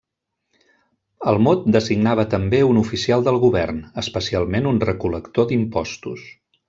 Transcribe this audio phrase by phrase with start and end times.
[1.31, 6.25] El mot designava també un oficial del govern, especialment un recol·lector d'impostos.